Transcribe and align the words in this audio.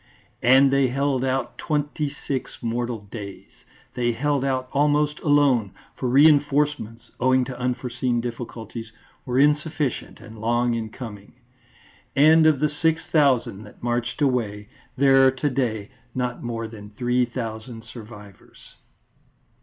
_"And 0.41 0.71
they 0.73 0.87
held 0.87 1.23
out 1.23 1.59
twenty 1.59 2.09
six 2.27 2.57
mortal 2.63 3.01
days. 3.11 3.49
They 3.93 4.13
held 4.13 4.43
out 4.43 4.67
almost 4.71 5.19
alone, 5.19 5.73
for 5.95 6.09
reinforcements, 6.09 7.11
owing 7.19 7.45
to 7.45 7.59
unforeseen 7.59 8.19
difficulties, 8.19 8.91
were 9.27 9.37
insufficient 9.37 10.19
and 10.19 10.41
long 10.41 10.73
in 10.73 10.89
coming. 10.89 11.33
And 12.15 12.47
of 12.47 12.59
the 12.61 12.69
six 12.71 13.03
thousand 13.11 13.61
that 13.65 13.83
marched 13.83 14.23
away, 14.23 14.69
there 14.97 15.27
are 15.27 15.31
to 15.33 15.51
day 15.51 15.91
not 16.15 16.41
more 16.41 16.67
than 16.67 16.89
three 16.97 17.25
thousand 17.25 17.83
survivors. 17.83 18.77